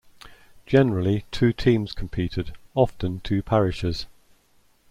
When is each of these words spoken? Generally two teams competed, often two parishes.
Generally 0.65 1.25
two 1.29 1.53
teams 1.53 1.93
competed, 1.93 2.53
often 2.75 3.19
two 3.19 3.43
parishes. 3.43 4.07